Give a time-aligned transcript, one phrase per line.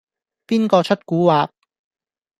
[0.47, 1.49] 邊個出蠱惑